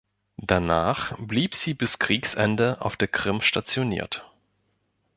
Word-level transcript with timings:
Danach 0.41 1.15
blieb 1.19 1.53
sie 1.53 1.75
bis 1.75 1.99
Kriegsende 1.99 2.77
auf 2.81 2.97
der 2.97 3.07
Krim 3.07 3.41
stationiert. 3.41 4.27